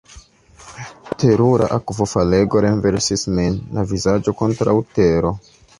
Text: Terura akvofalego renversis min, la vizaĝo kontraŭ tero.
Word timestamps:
Terura 1.23 1.67
akvofalego 1.77 2.63
renversis 2.67 3.29
min, 3.37 3.61
la 3.79 3.87
vizaĝo 3.95 4.39
kontraŭ 4.43 4.81
tero. 4.99 5.39